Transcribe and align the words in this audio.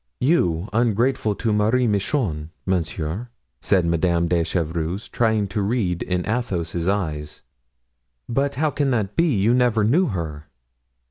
"You 0.19 0.67
ungrateful 0.73 1.35
to 1.35 1.53
Marie 1.53 1.85
Michon, 1.85 2.49
monsieur?" 2.65 3.29
said 3.61 3.85
Madame 3.85 4.27
de 4.27 4.43
Chevreuse, 4.43 5.07
trying 5.07 5.47
to 5.49 5.61
read 5.61 6.01
in 6.01 6.25
Athos's 6.27 6.87
eyes. 6.87 7.43
"But 8.27 8.55
how 8.55 8.71
can 8.71 8.89
that 8.89 9.15
be? 9.15 9.27
You 9.31 9.53
never 9.53 9.83
knew 9.83 10.07
her." 10.07 10.47